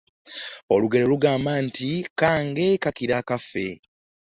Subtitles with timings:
[0.73, 1.89] Olugero lugamba nti
[2.19, 3.67] "Kange ,kakira akaffe."